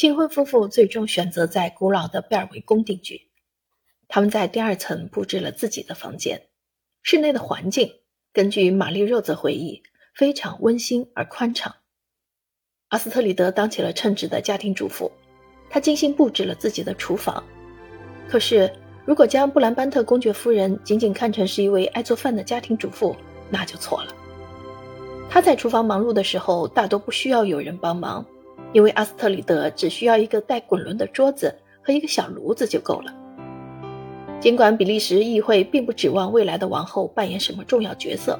[0.00, 3.28] 新婚夫妇最终选择在古老的贝尔维宫定居。
[4.08, 6.40] 他们在第二层布置了自己的房间，
[7.02, 7.96] 室内的环境
[8.32, 9.82] 根据玛丽·肉泽回忆
[10.14, 11.74] 非常温馨而宽敞。
[12.88, 15.12] 阿斯特里德当起了称职的家庭主妇，
[15.68, 17.44] 她精心布置了自己的厨房。
[18.26, 18.72] 可是，
[19.04, 23.14] 如果将布兰班特公爵夫人仅仅看成是一位爱做饭的家庭主妇，
[23.50, 24.14] 那就错了。
[25.28, 28.24] 她在厨房忙碌的时候，大多不需要有人帮忙，
[28.72, 33.14] 因为阿斯特里德只需要一个带滚轮的桌子和一个小炉子就够了。
[34.40, 38.38] 尽管比利时议会并不指望未来的王后扮演什么重要角色，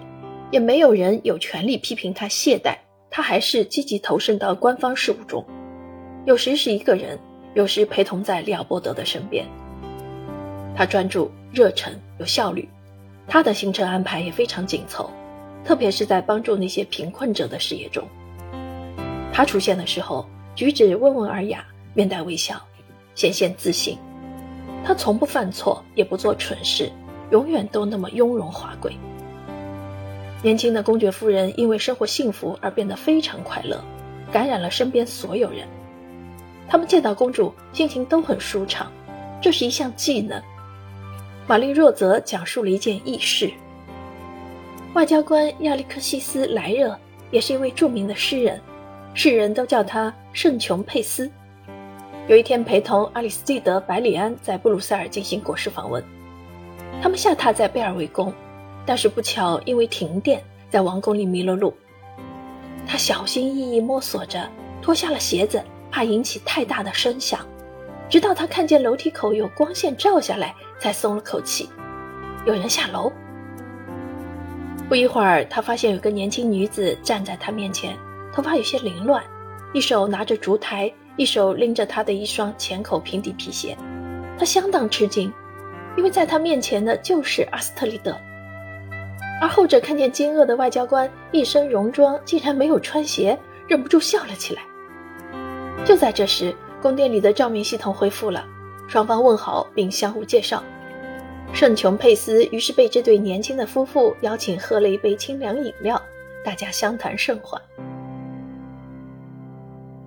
[0.51, 2.74] 也没有人有权利批评她懈怠，
[3.11, 5.45] 她还是积极投身到官方事务中，
[6.24, 7.19] 有时是一个人，
[7.55, 9.45] 有时陪同在利奥波德的身边。
[10.74, 12.66] 她专注、热忱、有效率，
[13.27, 15.10] 她的行程安排也非常紧凑，
[15.65, 18.02] 特别是在帮助那些贫困者的事业中。
[19.41, 22.61] 他出现的时候，举止温文尔雅，面带微笑，
[23.15, 23.97] 显现自信。
[24.85, 26.93] 他从不犯错，也不做蠢事，
[27.30, 28.95] 永远都那么雍容华贵。
[30.43, 33.83] 年轻的公爵夫人因为生活幸福而变得非常快乐，
[34.30, 35.66] 感染了身边所有人。
[36.68, 38.93] 他们见到公主，心情都很舒畅，
[39.41, 40.38] 这是一项技能。
[41.46, 43.51] 玛丽若泽讲述了一件轶事：
[44.93, 46.95] 外交官亚历克西斯·莱热
[47.30, 48.61] 也是一位著名的诗人，
[49.13, 51.30] 世人都叫他圣琼佩斯。
[52.29, 56.02] 有一天，陪同阿里斯蒂德·百里安在布鲁塞尔进行国事访问。
[57.02, 58.33] 他们下榻在贝尔维宫，
[58.87, 61.75] 但是不巧因为停电，在王宫里迷了路。
[62.87, 64.49] 他小心翼翼摸索着，
[64.81, 67.41] 脱下了鞋子，怕引起太大的声响。
[68.09, 71.69] 直到他看见楼梯口有光线照下来，才松了口气。
[72.47, 73.12] 有人下楼。
[74.89, 77.97] 不一会儿，他发现有个年轻女子站在他面前，
[78.33, 79.23] 头发有些凌乱，
[79.73, 80.93] 一手拿着烛台。
[81.17, 83.77] 一手拎着他的一双浅口平底皮鞋，
[84.39, 85.31] 他相当吃惊，
[85.95, 88.17] 因为在他面前的就是阿斯特里德。
[89.43, 93.39] 而后者看见惊愕的外交官一身戎装，竟然没有穿鞋，
[93.69, 94.63] 忍不住笑了起来。
[95.85, 98.47] 就在这时，宫殿里的照明系统恢复了，
[98.89, 100.63] 双方问好并相互介绍。
[101.53, 106.01] 圣琼佩斯于是被这对年轻的夫妇邀请喝了一杯清凉饮料，
[106.43, 107.61] 大家相谈甚欢。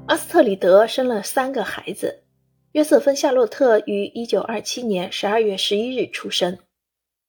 [0.06, 2.26] 阿斯特里德生了三个孩子，
[2.74, 6.60] 约瑟芬·夏洛特于1927年12月11日出生，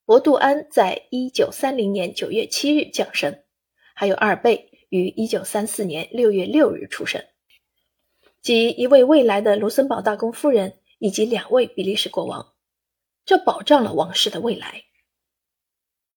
[0.04, 3.42] 博杜安在1930年9月7日降生，
[3.94, 7.24] 还有阿尔贝于1934年6月6日出生，
[8.42, 12.54] 即一位未来的卢森堡大公夫人以及两位比利时国王，
[13.24, 14.82] 这保障了王室的未来。